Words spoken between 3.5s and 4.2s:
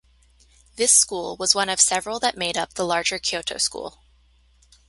school.